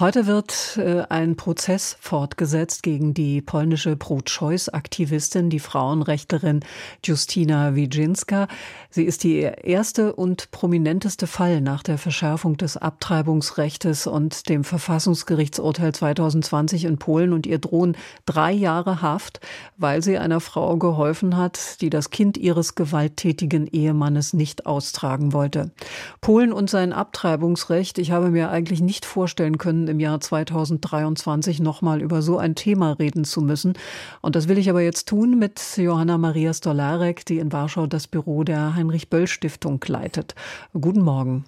Heute 0.00 0.28
wird 0.28 0.76
äh, 0.76 1.02
ein 1.08 1.34
Prozess 1.34 1.96
fortgesetzt 1.98 2.84
gegen 2.84 3.14
die 3.14 3.42
polnische 3.42 3.96
Pro-Choice-Aktivistin, 3.96 5.50
die 5.50 5.58
Frauenrechtlerin 5.58 6.60
Justina 7.02 7.74
Wijinska. 7.74 8.46
Sie 8.90 9.02
ist 9.02 9.24
die 9.24 9.40
erste 9.40 10.14
und 10.14 10.52
prominenteste 10.52 11.26
Fall 11.26 11.60
nach 11.60 11.82
der 11.82 11.98
Verschärfung 11.98 12.56
des 12.56 12.76
Abtreibungsrechtes 12.76 14.06
und 14.06 14.48
dem 14.48 14.62
Verfassungsgerichtsurteil 14.62 15.92
2020 15.92 16.84
in 16.84 16.98
Polen 16.98 17.32
und 17.32 17.44
ihr 17.44 17.58
drohen 17.58 17.96
drei 18.24 18.52
Jahre 18.52 19.02
Haft, 19.02 19.40
weil 19.78 20.00
sie 20.04 20.16
einer 20.16 20.38
Frau 20.38 20.76
geholfen 20.76 21.36
hat, 21.36 21.80
die 21.80 21.90
das 21.90 22.10
Kind 22.10 22.36
ihres 22.36 22.76
gewalttätigen 22.76 23.66
Ehemannes 23.66 24.32
nicht 24.32 24.64
austragen 24.64 25.32
wollte. 25.32 25.72
Polen 26.20 26.52
und 26.52 26.70
sein 26.70 26.92
Abtreibungsrecht, 26.92 27.98
ich 27.98 28.12
habe 28.12 28.30
mir 28.30 28.50
eigentlich 28.50 28.80
nicht 28.80 29.04
vorstellen 29.04 29.58
können, 29.58 29.87
im 29.88 30.00
Jahr 30.00 30.20
2023 30.20 31.60
nochmal 31.60 32.00
über 32.00 32.22
so 32.22 32.38
ein 32.38 32.54
Thema 32.54 32.92
reden 32.92 33.24
zu 33.24 33.40
müssen. 33.40 33.74
Und 34.20 34.36
das 34.36 34.48
will 34.48 34.58
ich 34.58 34.70
aber 34.70 34.82
jetzt 34.82 35.08
tun 35.08 35.38
mit 35.38 35.60
Johanna 35.76 36.18
Maria 36.18 36.54
Stolarek, 36.54 37.24
die 37.26 37.38
in 37.38 37.52
Warschau 37.52 37.86
das 37.86 38.06
Büro 38.06 38.44
der 38.44 38.74
Heinrich-Böll-Stiftung 38.74 39.84
leitet. 39.88 40.34
Guten 40.72 41.02
Morgen. 41.02 41.44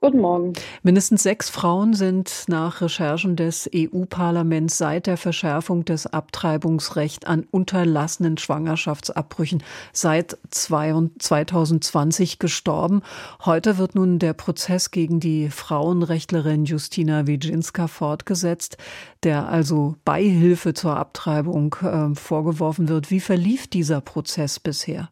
Guten 0.00 0.20
Morgen. 0.20 0.52
Mindestens 0.84 1.24
sechs 1.24 1.50
Frauen 1.50 1.92
sind 1.92 2.44
nach 2.46 2.82
Recherchen 2.82 3.34
des 3.34 3.68
EU-Parlaments 3.74 4.78
seit 4.78 5.08
der 5.08 5.16
Verschärfung 5.16 5.84
des 5.84 6.06
Abtreibungsrechts 6.06 7.26
an 7.26 7.48
unterlassenen 7.50 8.38
Schwangerschaftsabbrüchen 8.38 9.60
seit 9.92 10.38
2020 10.50 12.38
gestorben. 12.38 13.02
Heute 13.44 13.76
wird 13.76 13.96
nun 13.96 14.20
der 14.20 14.34
Prozess 14.34 14.92
gegen 14.92 15.18
die 15.18 15.50
Frauenrechtlerin 15.50 16.64
Justina 16.64 17.26
Wijinska 17.26 17.88
fortgesetzt, 17.88 18.76
der 19.24 19.48
also 19.48 19.96
Beihilfe 20.04 20.74
zur 20.74 20.96
Abtreibung 20.96 21.74
äh, 21.82 22.14
vorgeworfen 22.14 22.88
wird. 22.88 23.10
Wie 23.10 23.18
verlief 23.18 23.66
dieser 23.66 24.00
Prozess 24.00 24.60
bisher? 24.60 25.10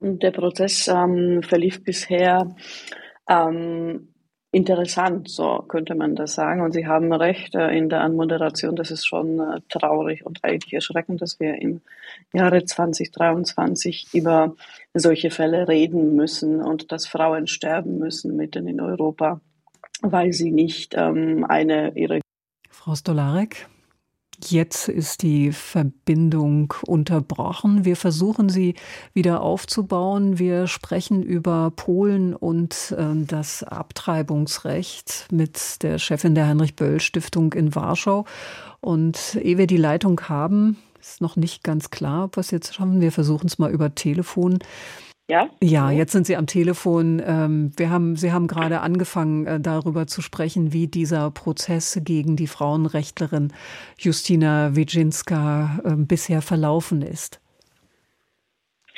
Der 0.00 0.30
Prozess 0.30 0.88
ähm, 0.88 1.42
verlief 1.42 1.84
bisher 1.84 2.56
ähm, 3.28 4.08
interessant, 4.52 5.28
so 5.28 5.64
könnte 5.68 5.94
man 5.94 6.16
das 6.16 6.34
sagen. 6.34 6.62
Und 6.62 6.72
Sie 6.72 6.86
haben 6.86 7.12
recht 7.12 7.54
äh, 7.54 7.76
in 7.76 7.88
der 7.88 8.00
Anmoderation, 8.00 8.74
das 8.74 8.90
ist 8.90 9.06
schon 9.06 9.38
äh, 9.38 9.60
traurig 9.68 10.24
und 10.24 10.42
eigentlich 10.44 10.72
erschreckend, 10.72 11.20
dass 11.20 11.38
wir 11.40 11.60
im 11.60 11.82
Jahre 12.32 12.64
2023 12.64 14.08
über 14.14 14.54
solche 14.94 15.30
Fälle 15.30 15.68
reden 15.68 16.14
müssen 16.14 16.62
und 16.62 16.90
dass 16.90 17.06
Frauen 17.06 17.46
sterben 17.46 17.98
müssen 17.98 18.36
mitten 18.36 18.66
in 18.66 18.80
Europa, 18.80 19.40
weil 20.00 20.32
sie 20.32 20.50
nicht 20.50 20.94
ähm, 20.96 21.44
eine 21.46 21.92
ihre 21.94 22.20
Frau 22.70 22.94
Stolarek. 22.94 23.68
Jetzt 24.44 24.88
ist 24.88 25.22
die 25.22 25.50
Verbindung 25.50 26.74
unterbrochen. 26.86 27.84
Wir 27.84 27.96
versuchen 27.96 28.48
sie 28.48 28.74
wieder 29.14 29.40
aufzubauen. 29.40 30.38
Wir 30.38 30.66
sprechen 30.66 31.22
über 31.22 31.72
Polen 31.74 32.34
und 32.34 32.94
äh, 32.96 33.24
das 33.26 33.62
Abtreibungsrecht 33.62 35.28
mit 35.32 35.82
der 35.82 35.98
Chefin 35.98 36.34
der 36.34 36.48
Heinrich-Böll-Stiftung 36.48 37.54
in 37.54 37.74
Warschau. 37.74 38.26
Und 38.80 39.38
ehe 39.40 39.58
wir 39.58 39.66
die 39.66 39.78
Leitung 39.78 40.20
haben, 40.28 40.76
ist 41.00 41.20
noch 41.20 41.36
nicht 41.36 41.64
ganz 41.64 41.90
klar, 41.90 42.24
ob 42.24 42.36
wir 42.36 42.40
es 42.40 42.50
jetzt 42.50 42.74
schaffen. 42.74 43.00
Wir 43.00 43.12
versuchen 43.12 43.46
es 43.46 43.58
mal 43.58 43.70
über 43.70 43.94
Telefon. 43.94 44.58
Ja? 45.28 45.50
Ja, 45.62 45.90
jetzt 45.90 46.12
sind 46.12 46.26
Sie 46.26 46.36
am 46.36 46.46
Telefon. 46.46 47.20
Ähm, 47.24 47.72
wir 47.76 47.90
haben, 47.90 48.14
Sie 48.16 48.32
haben 48.32 48.46
gerade 48.46 48.80
angefangen, 48.80 49.46
äh, 49.46 49.60
darüber 49.60 50.06
zu 50.06 50.22
sprechen, 50.22 50.72
wie 50.72 50.86
dieser 50.86 51.30
Prozess 51.32 52.00
gegen 52.04 52.36
die 52.36 52.46
Frauenrechtlerin 52.46 53.52
Justina 53.98 54.76
Wijinska 54.76 55.80
ähm, 55.84 56.06
bisher 56.06 56.42
verlaufen 56.42 57.02
ist. 57.02 57.40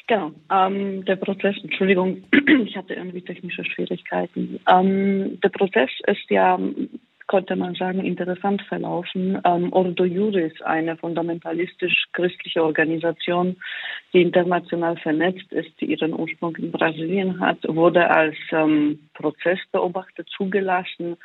Genau, 0.06 0.32
ähm, 0.50 1.04
der 1.04 1.16
Prozess, 1.16 1.56
Entschuldigung, 1.62 2.24
ich 2.64 2.76
hatte 2.76 2.94
irgendwie 2.94 3.22
technische 3.22 3.64
Schwierigkeiten. 3.64 4.58
Ähm, 4.66 5.38
der 5.40 5.50
Prozess 5.50 5.90
ist 6.06 6.30
ja 6.30 6.58
konnte 7.28 7.54
man 7.54 7.74
sagen, 7.74 8.04
interessant 8.04 8.62
verlaufen. 8.62 9.40
Ähm, 9.44 9.72
Ordo 9.72 10.04
Juris, 10.04 10.60
eine 10.62 10.96
fundamentalistisch-christliche 10.96 12.64
Organisation, 12.64 13.56
die 14.12 14.22
international 14.22 14.96
vernetzt 14.96 15.52
ist, 15.52 15.70
die 15.80 15.86
ihren 15.86 16.18
Ursprung 16.18 16.56
in 16.56 16.72
Brasilien 16.72 17.38
hat, 17.38 17.58
wurde 17.68 18.10
als 18.10 18.34
ähm, 18.50 18.98
Prozessbeobachter 19.14 20.24
zugelassen. 20.26 21.16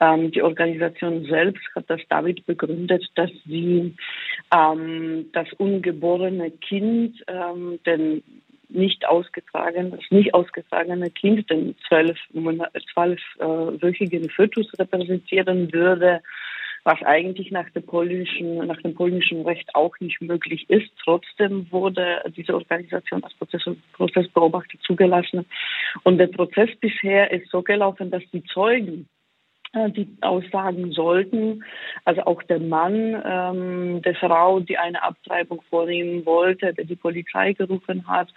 Ähm, 0.00 0.30
die 0.30 0.42
Organisation 0.42 1.24
selbst 1.24 1.64
hat 1.74 1.88
das 1.88 2.02
damit 2.08 2.46
begründet, 2.46 3.04
dass 3.14 3.30
sie 3.46 3.94
ähm, 4.54 5.26
das 5.32 5.50
ungeborene 5.54 6.50
Kind, 6.50 7.24
ähm, 7.28 7.80
den 7.86 8.22
nicht 8.68 9.06
ausgetragen, 9.06 9.90
das 9.90 10.00
nicht 10.10 10.34
ausgetragene 10.34 11.10
Kind 11.10 11.48
den 11.50 11.74
zwölf, 11.88 12.18
zwölfwöchigen 12.32 14.24
äh, 14.24 14.28
Fötus 14.28 14.66
repräsentieren 14.78 15.72
würde, 15.72 16.20
was 16.84 17.02
eigentlich 17.02 17.50
nach 17.50 17.68
dem 17.70 17.82
polnischen, 17.84 18.58
nach 18.58 18.80
dem 18.80 18.94
polnischen 18.94 19.42
Recht 19.42 19.74
auch 19.74 19.98
nicht 19.98 20.20
möglich 20.20 20.70
ist. 20.70 20.88
Trotzdem 21.02 21.66
wurde 21.72 22.22
diese 22.36 22.54
Organisation 22.54 23.24
als 23.24 23.34
Prozess, 23.34 23.62
Prozessbeobachter 23.94 24.78
zugelassen. 24.86 25.46
Und 26.04 26.18
der 26.18 26.28
Prozess 26.28 26.70
bisher 26.80 27.32
ist 27.32 27.50
so 27.50 27.62
gelaufen, 27.62 28.12
dass 28.12 28.22
die 28.32 28.44
Zeugen 28.44 29.08
die 29.88 30.08
aussagen 30.20 30.92
sollten. 30.92 31.64
Also 32.04 32.22
auch 32.22 32.42
der 32.44 32.60
Mann 32.60 33.22
ähm, 33.24 34.02
der 34.02 34.14
Frau, 34.14 34.60
die 34.60 34.78
eine 34.78 35.02
Abtreibung 35.02 35.62
vornehmen 35.68 36.24
wollte, 36.26 36.72
der 36.74 36.84
die 36.84 36.96
Polizei 36.96 37.52
gerufen 37.52 38.06
hat 38.06 38.28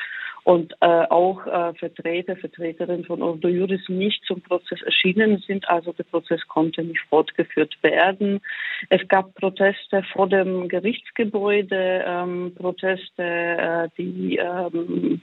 und 0.43 0.73
äh, 0.81 0.85
auch 0.85 1.45
äh, 1.45 1.73
Vertreter, 1.75 2.35
Vertreterinnen 2.35 3.05
von 3.05 3.21
Ordo 3.21 3.47
Juris 3.47 3.87
nicht 3.87 4.23
zum 4.25 4.41
Prozess 4.41 4.81
erschienen 4.81 5.43
sind. 5.45 5.67
Also 5.69 5.91
der 5.93 6.05
Prozess 6.05 6.41
konnte 6.47 6.83
nicht 6.83 7.01
fortgeführt 7.09 7.75
werden. 7.81 8.41
Es 8.89 9.07
gab 9.07 9.35
Proteste 9.35 10.03
vor 10.13 10.27
dem 10.27 10.67
Gerichtsgebäude, 10.67 12.03
ähm, 12.05 12.53
Proteste, 12.55 13.23
äh, 13.23 13.89
die 13.97 14.37
ähm, 14.37 15.21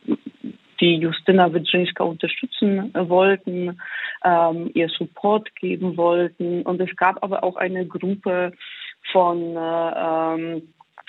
die 0.80 0.96
Justina 0.96 1.52
Wydrzyńska 1.52 2.04
unterstützen 2.04 2.92
wollten, 2.94 3.78
ähm, 4.24 4.70
ihr 4.74 4.88
Support 4.88 5.54
geben 5.56 5.96
wollten. 5.96 6.62
Und 6.62 6.80
es 6.80 6.94
gab 6.96 7.22
aber 7.22 7.44
auch 7.44 7.56
eine 7.56 7.86
Gruppe 7.86 8.52
von 9.12 9.56
äh, 9.56 9.92
ähm, 9.96 10.62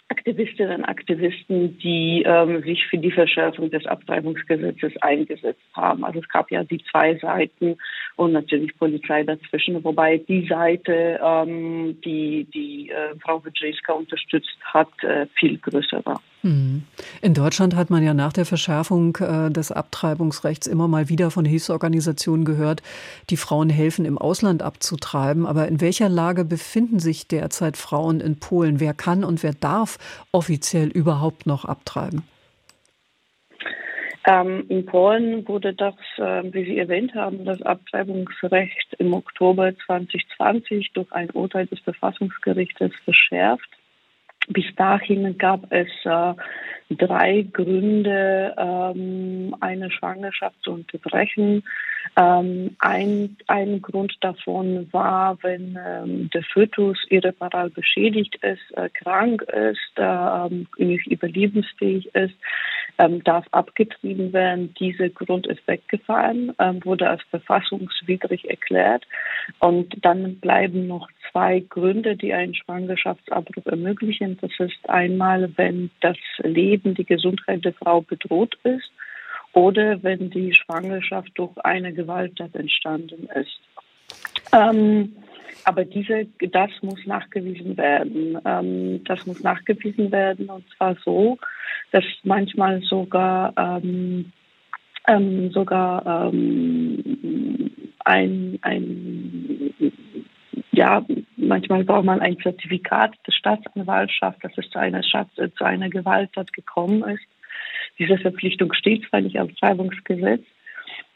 Aktivistinnen 0.09 0.77
und 0.77 0.85
Aktivisten, 0.85 1.77
die 1.79 2.23
ähm, 2.25 2.63
sich 2.63 2.85
für 2.87 2.97
die 2.97 3.11
Verschärfung 3.11 3.69
des 3.69 3.85
Abtreibungsgesetzes 3.85 4.93
eingesetzt 5.01 5.61
haben. 5.73 6.05
Also 6.05 6.19
es 6.19 6.29
gab 6.29 6.49
ja 6.49 6.63
die 6.63 6.81
zwei 6.89 7.15
Seiten 7.15 7.77
und 8.15 8.31
natürlich 8.31 8.77
Polizei 8.77 9.23
dazwischen, 9.23 9.83
wobei 9.83 10.17
die 10.17 10.47
Seite, 10.47 11.19
ähm, 11.21 11.99
die 12.05 12.47
die 12.53 12.89
äh, 12.89 13.15
Frau 13.21 13.43
Wojcicka 13.43 13.93
unterstützt 13.93 14.57
hat, 14.63 14.87
äh, 15.03 15.27
viel 15.35 15.57
größer 15.57 16.05
war. 16.05 16.21
Hm. 16.47 16.83
In 17.21 17.33
Deutschland 17.33 17.75
hat 17.75 17.89
man 17.89 18.03
ja 18.03 18.13
nach 18.13 18.31
der 18.31 18.45
Verschärfung 18.45 19.17
äh, 19.17 19.51
des 19.51 19.73
Abtreibungsrechts 19.73 20.65
immer 20.65 20.87
mal 20.87 21.09
wieder 21.09 21.29
von 21.29 21.43
Hilfsorganisationen 21.43 22.45
gehört, 22.45 22.81
die 23.29 23.35
Frauen 23.35 23.69
helfen, 23.69 24.05
im 24.05 24.17
Ausland 24.17 24.63
abzutreiben. 24.63 25.45
Aber 25.45 25.67
in 25.67 25.81
welcher 25.81 26.07
Lage 26.07 26.45
befinden 26.45 26.99
sich 26.99 27.27
derzeit 27.27 27.75
Frauen 27.75 28.21
in 28.21 28.39
Polen? 28.39 28.79
Wer 28.79 28.93
kann 28.93 29.25
und 29.25 29.43
wer 29.43 29.53
darf 29.53 29.97
offiziell 30.31 30.87
überhaupt 30.87 31.47
noch 31.47 31.65
abtreiben? 31.65 32.23
Ähm, 34.25 34.65
in 34.69 34.85
Polen 34.85 35.45
wurde 35.49 35.73
das, 35.73 35.95
äh, 36.17 36.43
wie 36.53 36.63
Sie 36.63 36.77
erwähnt 36.77 37.13
haben, 37.13 37.43
das 37.43 37.61
Abtreibungsrecht 37.61 38.93
im 38.99 39.13
Oktober 39.13 39.73
2020 39.85 40.93
durch 40.93 41.11
ein 41.11 41.29
Urteil 41.31 41.65
des 41.65 41.79
Verfassungsgerichtes 41.81 42.91
verschärft. 43.03 43.76
Bis 44.47 44.65
dahin 44.75 45.37
gab 45.37 45.71
es 45.71 45.89
äh, 46.05 46.33
drei 46.89 47.45
Gründe, 47.51 48.55
ähm, 48.57 49.55
eine 49.59 49.91
Schwangerschaft 49.91 50.55
zu 50.63 50.71
unterbrechen. 50.71 51.63
Ähm, 52.15 52.75
ein, 52.79 53.35
ein 53.47 53.81
Grund 53.81 54.15
davon 54.21 54.87
war, 54.93 55.37
wenn 55.43 55.77
ähm, 55.85 56.29
der 56.33 56.43
Fötus 56.43 56.97
irreparabel 57.09 57.71
beschädigt 57.71 58.37
ist, 58.41 58.77
äh, 58.77 58.89
krank 58.89 59.41
ist, 59.41 59.91
äh, 59.97 60.49
nicht 60.77 61.07
überlebensfähig 61.07 62.15
ist, 62.15 62.35
ähm, 62.97 63.23
darf 63.23 63.45
abgetrieben 63.51 64.31
werden. 64.31 64.73
Dieser 64.79 65.09
Grund 65.09 65.45
ist 65.47 65.67
weggefallen, 65.67 66.53
ähm, 66.59 66.83
wurde 66.85 67.09
als 67.09 67.21
verfassungswidrig 67.29 68.49
erklärt. 68.49 69.05
Und 69.59 69.93
dann 70.03 70.37
bleiben 70.39 70.87
noch 70.87 71.09
zwei 71.31 71.59
Gründe, 71.67 72.15
die 72.15 72.33
einen 72.33 72.55
Schwangerschaftsabbruch 72.55 73.65
ermöglichen. 73.65 74.37
Das 74.41 74.51
ist 74.59 74.89
einmal, 74.89 75.51
wenn 75.57 75.89
das 76.01 76.17
Leben, 76.39 76.95
die 76.95 77.05
Gesundheit 77.05 77.65
der 77.65 77.73
Frau 77.73 78.01
bedroht 78.01 78.57
ist 78.63 78.91
oder 79.53 80.01
wenn 80.03 80.29
die 80.29 80.53
Schwangerschaft 80.53 81.31
durch 81.35 81.57
eine 81.63 81.93
Gewalttat 81.93 82.55
entstanden 82.55 83.27
ist. 83.33 83.59
Ähm, 84.53 85.15
aber 85.63 85.83
diese, 85.83 86.27
das 86.51 86.71
muss 86.81 87.05
nachgewiesen 87.05 87.75
werden. 87.77 88.39
Ähm, 88.45 89.03
das 89.03 89.25
muss 89.25 89.41
nachgewiesen 89.41 90.11
werden 90.11 90.49
und 90.49 90.63
zwar 90.77 90.95
so, 91.03 91.37
dass 91.91 92.05
manchmal 92.23 92.81
sogar 92.81 93.53
ähm, 93.57 94.31
ähm, 95.07 95.51
sogar 95.51 96.31
ähm, 96.31 97.71
ein, 98.05 98.59
ein 98.61 99.66
ja, 100.77 101.03
manchmal 101.37 101.83
braucht 101.83 102.05
man 102.05 102.19
ein 102.19 102.37
Zertifikat 102.39 103.15
der 103.25 103.31
Staatsanwaltschaft, 103.31 104.43
dass 104.43 104.55
es 104.57 104.69
zu 104.69 104.77
einer, 104.77 105.01
Stadt, 105.01 105.27
zu 105.35 105.63
einer 105.63 105.89
Gewalttat 105.89 106.53
gekommen 106.53 107.03
ist. 107.03 107.25
Diese 107.97 108.17
Verpflichtung 108.19 108.71
steht 108.73 109.03
zwar 109.09 109.21
nicht 109.21 109.39
am 109.39 109.53
Treibungsgesetz, 109.55 110.43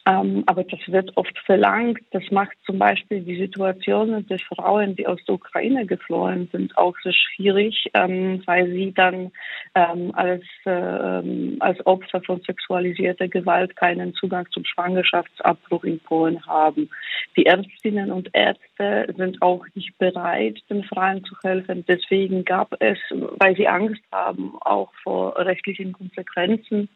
ähm, 0.08 0.44
aber 0.48 0.64
das 0.64 0.80
wird 0.88 1.16
oft 1.16 1.38
verlangt. 1.46 2.00
Das 2.12 2.24
macht 2.32 2.58
zum 2.66 2.80
Beispiel 2.80 3.22
die 3.22 3.38
Situation 3.38 4.26
der 4.28 4.40
Frauen, 4.40 4.96
die 4.96 5.06
aus 5.06 5.24
der 5.26 5.36
Ukraine 5.36 5.86
geflohen 5.86 6.50
sind, 6.52 6.76
auch 6.76 6.96
sehr 7.04 7.14
schwierig, 7.14 7.90
ähm, 7.94 8.42
weil 8.46 8.68
sie 8.72 8.94
dann 8.94 9.32
ähm, 9.76 10.12
als, 10.16 10.44
äh, 10.66 11.58
als 11.60 11.86
Opfer 11.86 12.22
von 12.22 12.42
sexualisierter 12.42 13.28
Gewalt 13.28 13.76
keinen 13.76 14.16
Zugang 14.16 14.48
zum 14.52 14.66
Schwangerschaftsabbruch 14.66 15.84
in 15.84 16.00
Polen 16.00 16.44
haben. 16.48 16.90
Die 17.38 17.46
Ärztinnen 17.46 18.12
und 18.12 18.30
Ärzte 18.34 19.14
sind 19.16 19.40
auch 19.42 19.66
nicht 19.76 19.96
bereit, 20.00 20.60
den 20.70 20.84
Frauen 20.84 21.24
zu 21.26 21.36
helfen. 21.44 21.86
Deswegen 21.88 22.44
gab 22.44 22.76
es, 22.80 22.98
weil 23.40 23.56
sie 23.56 23.68
Angst 23.68 24.02
haben, 24.12 24.56
auch 24.62 24.92
vor 25.04 25.38
rechtlichen 25.38 25.94
Konsequenzen, 25.94 26.90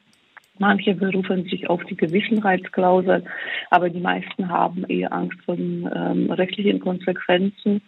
Manche 0.57 0.93
berufen 0.95 1.43
sich 1.45 1.69
auf 1.69 1.83
die 1.85 1.97
Gewissenheitsklausel, 1.97 3.23
aber 3.69 3.89
die 3.89 3.99
meisten 3.99 4.49
haben 4.49 4.85
eher 4.85 5.11
Angst 5.11 5.37
vor 5.45 5.57
ähm, 5.57 6.31
rechtlichen 6.31 6.79
Konsequenzen. 6.79 7.81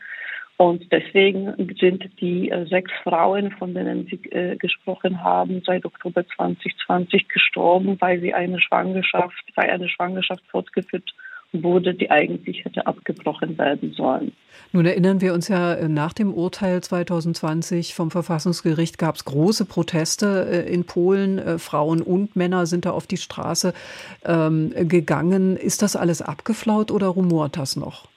Und 0.57 0.91
deswegen 0.91 1.53
sind 1.79 2.09
die 2.19 2.49
äh, 2.49 2.65
sechs 2.65 2.91
Frauen, 3.03 3.51
von 3.51 3.75
denen 3.75 4.07
Sie 4.07 4.19
äh, 4.31 4.57
gesprochen 4.57 5.23
haben, 5.23 5.61
seit 5.65 5.85
Oktober 5.85 6.25
2020 6.35 7.29
gestorben, 7.29 7.95
weil 7.99 8.19
sie 8.19 8.33
eine 8.33 8.59
Schwangerschaft, 8.59 9.43
weil 9.55 9.69
eine 9.69 9.87
Schwangerschaft 9.87 10.43
fortgeführt 10.47 11.13
wurde, 11.63 11.94
die 11.94 12.09
eigentlich 12.12 12.63
hätte 12.65 12.88
abgebrochen 12.88 13.57
werden 13.57 13.94
sollen. 13.94 14.31
Nun 14.74 14.86
erinnern 14.86 15.21
wir 15.21 15.33
uns 15.33 15.48
ja, 15.48 15.74
äh, 15.74 15.88
nach 15.88 16.13
dem 16.13 16.33
Urteil 16.33 16.81
2020 16.81 17.94
vom 17.94 18.12
Verfassungsgericht 18.12 18.98
gab 18.98 19.15
es 19.15 19.25
große 19.25 19.65
Proteste 19.65 20.48
äh, 20.51 20.74
in 20.74 20.86
Polen. 20.86 21.39
Äh, 21.39 21.57
Frauen 21.57 22.01
und 22.01 22.36
Männer 22.36 22.65
sind 22.65 22.86
da 22.86 22.92
auf 22.92 23.07
die 23.07 23.18
Straße 23.18 23.74
ähm, 24.25 24.74
gegangen. 24.75 25.56
Ist 25.56 25.81
das 25.81 25.95
alles 25.95 26.21
abgeflaut 26.21 26.92
oder 26.92 27.07
rumort 27.07 27.57
das 27.57 27.75
noch? 27.75 28.07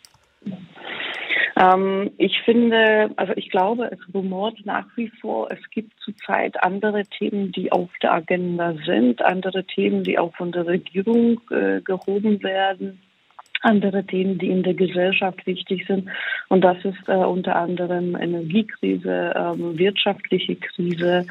Ähm, 1.57 2.11
ich 2.17 2.41
finde, 2.45 3.11
also 3.17 3.33
ich 3.37 3.51
glaube, 3.51 3.91
es 3.93 4.15
rumort 4.15 4.59
nach 4.65 4.87
wie 4.97 5.11
vor. 5.21 5.49
Es 5.51 5.71
gibt 5.71 5.93
zurzeit 6.01 6.63
andere 6.63 7.05
Themen, 7.05 7.53
die 7.53 7.71
auf 7.71 7.91
der 8.03 8.13
Agenda 8.15 8.75
sind, 8.87 9.23
andere 9.23 9.65
Themen, 9.65 10.03
die 10.03 10.19
auch 10.19 10.35
von 10.35 10.53
der 10.53 10.67
Regierung 10.67 11.41
äh, 11.51 11.81
gehoben 11.81 12.43
werden 12.43 13.01
andere 13.61 14.05
Themen, 14.05 14.39
die 14.39 14.51
in 14.51 14.63
der 14.63 14.75
Gesellschaft 14.75 15.47
wichtig 15.47 15.87
sind. 15.87 16.09
Und 16.49 16.63
das 16.63 16.79
ist 16.85 17.09
äh, 17.09 17.15
unter 17.15 17.57
anderem 17.57 18.17
Energiekrise, 18.17 19.35
ähm, 19.37 19.79
wirtschaftliche 19.79 20.57
Krise, 20.57 21.27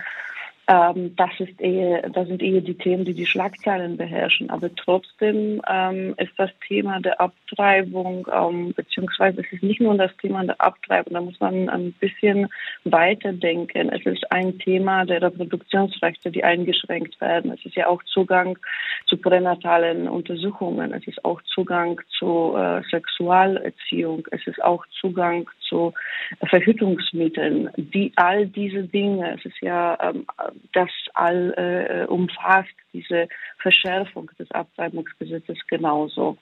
ähm, 0.69 1.15
das, 1.15 1.31
ist 1.39 1.59
eher, 1.59 2.07
das 2.09 2.27
sind 2.27 2.43
eher 2.43 2.61
die 2.61 2.75
Themen, 2.75 3.03
die 3.03 3.15
die 3.15 3.25
Schlagzeilen 3.25 3.97
beherrschen. 3.97 4.51
Aber 4.51 4.69
trotzdem 4.75 5.63
ähm, 5.67 6.13
ist 6.17 6.33
das 6.37 6.51
Thema 6.67 6.99
der 6.99 7.19
Abtreibung, 7.19 8.27
ähm, 8.31 8.73
beziehungsweise 8.75 9.41
es 9.41 9.51
ist 9.51 9.63
nicht 9.63 9.81
nur 9.81 9.95
das 9.95 10.15
Thema 10.17 10.45
der 10.45 10.61
Abtreibung, 10.61 11.13
da 11.15 11.21
muss 11.21 11.39
man 11.39 11.69
ein 11.69 11.93
bisschen 11.93 12.49
weiterdenken. 12.83 13.89
Es 13.89 14.05
ist 14.05 14.31
ein 14.31 14.59
Thema 14.59 15.05
der 15.05 15.23
Reproduktionsrechte, 15.23 16.29
die 16.29 16.43
eingeschränkt 16.43 17.19
werden. 17.19 17.51
Es 17.51 17.65
ist 17.65 17.75
ja 17.75 17.87
auch 17.87 18.03
Zugang 18.03 18.59
zu 19.07 19.17
pränatalen 19.17 20.07
Untersuchungen. 20.07 20.93
Es 20.93 21.07
ist 21.07 21.25
auch 21.25 21.41
Zugang 21.51 21.99
zu 22.19 22.55
äh, 22.55 22.83
Sexualerziehung. 22.91 24.27
Es 24.29 24.45
ist 24.45 24.63
auch 24.63 24.85
Zugang 25.01 25.49
zu 25.69 25.93
Verhütungsmitteln. 26.49 27.69
Die, 27.77 28.11
all 28.15 28.47
diese 28.47 28.83
Dinge, 28.83 29.35
es 29.37 29.45
ist 29.45 29.61
ja 29.61 29.97
ähm, 30.01 30.25
das 30.73 30.89
all 31.13 31.53
äh, 31.55 32.05
umfasst, 32.11 32.73
diese 32.93 33.27
Verschärfung 33.59 34.29
des 34.37 34.49
Abtreibungsgesetzes 34.51 35.57
genauso. 35.67 36.37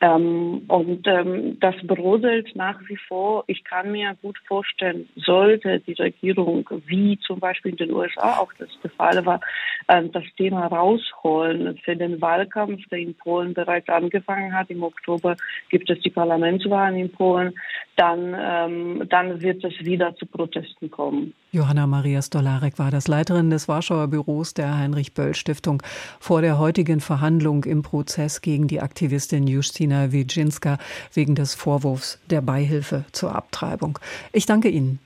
Ähm, 0.00 0.64
und 0.68 1.06
ähm, 1.06 1.58
das 1.60 1.74
brodelt 1.82 2.54
nach 2.54 2.78
wie 2.86 2.98
vor. 3.08 3.44
Ich 3.46 3.64
kann 3.64 3.92
mir 3.92 4.14
gut 4.20 4.36
vorstellen, 4.46 5.08
sollte 5.16 5.80
die 5.80 5.94
Regierung, 5.94 6.68
wie 6.86 7.18
zum 7.20 7.40
Beispiel 7.40 7.72
in 7.72 7.78
den 7.78 7.92
USA 7.92 8.38
auch 8.38 8.52
das 8.58 8.68
der 8.82 8.90
Fall 8.90 9.24
war, 9.24 9.40
das 9.86 10.24
Thema 10.36 10.66
rausholen 10.66 11.78
für 11.84 11.96
den 11.96 12.20
Wahlkampf, 12.20 12.80
der 12.90 12.98
in 12.98 13.14
Polen 13.14 13.54
bereits 13.54 13.88
angefangen 13.88 14.52
hat. 14.52 14.68
Im 14.68 14.82
Oktober 14.82 15.36
gibt 15.70 15.88
es 15.90 16.00
die 16.00 16.10
Parlamentswahlen 16.10 16.96
in 16.96 17.12
Polen. 17.12 17.54
Dann, 17.96 18.36
ähm, 18.38 19.08
dann 19.08 19.40
wird 19.40 19.62
es 19.64 19.72
wieder 19.84 20.14
zu 20.16 20.26
Protesten 20.26 20.90
kommen. 20.90 21.34
Johanna 21.52 21.86
Maria 21.86 22.20
Stolarek 22.20 22.78
war 22.78 22.90
das 22.90 23.08
Leiterin 23.08 23.48
des 23.48 23.68
Warschauer 23.68 24.08
Büros 24.08 24.54
der 24.54 24.76
Heinrich-Böll-Stiftung 24.76 25.82
vor 26.20 26.42
der 26.42 26.58
heutigen 26.58 27.00
Verhandlung 27.00 27.64
im 27.64 27.82
Prozess 27.82 28.42
gegen 28.42 28.66
die 28.66 28.80
Aktivistin 28.80 29.46
Justina 29.46 30.12
Wijinska 30.12 30.78
wegen 31.14 31.34
des 31.34 31.54
Vorwurfs 31.54 32.20
der 32.28 32.42
Beihilfe 32.42 33.04
zur 33.12 33.34
Abtreibung. 33.34 33.98
Ich 34.32 34.46
danke 34.46 34.68
Ihnen. 34.68 34.98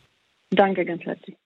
Danke 0.51 0.85
ganz 0.85 1.03
herzlich. 1.05 1.37